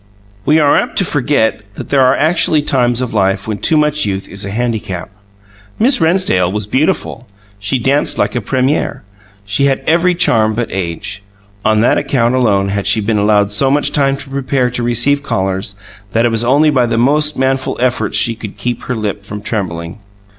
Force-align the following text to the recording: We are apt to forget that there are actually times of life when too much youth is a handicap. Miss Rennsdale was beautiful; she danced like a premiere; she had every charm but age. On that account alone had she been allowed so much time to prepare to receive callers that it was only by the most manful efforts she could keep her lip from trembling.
We 0.47 0.57
are 0.57 0.75
apt 0.77 0.97
to 0.97 1.05
forget 1.05 1.61
that 1.75 1.89
there 1.89 2.01
are 2.01 2.15
actually 2.15 2.63
times 2.63 3.01
of 3.01 3.13
life 3.13 3.47
when 3.47 3.59
too 3.59 3.77
much 3.77 4.03
youth 4.03 4.27
is 4.27 4.43
a 4.43 4.49
handicap. 4.49 5.11
Miss 5.77 6.01
Rennsdale 6.01 6.51
was 6.51 6.65
beautiful; 6.65 7.27
she 7.59 7.77
danced 7.77 8.17
like 8.17 8.33
a 8.35 8.41
premiere; 8.41 9.03
she 9.45 9.65
had 9.65 9.83
every 9.85 10.15
charm 10.15 10.55
but 10.55 10.71
age. 10.71 11.21
On 11.63 11.81
that 11.81 11.99
account 11.99 12.33
alone 12.33 12.69
had 12.69 12.87
she 12.87 12.99
been 12.99 13.19
allowed 13.19 13.51
so 13.51 13.69
much 13.69 13.91
time 13.91 14.17
to 14.17 14.29
prepare 14.31 14.71
to 14.71 14.81
receive 14.81 15.21
callers 15.21 15.75
that 16.13 16.25
it 16.25 16.31
was 16.31 16.43
only 16.43 16.71
by 16.71 16.87
the 16.87 16.97
most 16.97 17.37
manful 17.37 17.77
efforts 17.79 18.17
she 18.17 18.33
could 18.33 18.57
keep 18.57 18.81
her 18.85 18.95
lip 18.95 19.23
from 19.23 19.39
trembling. 19.43 19.99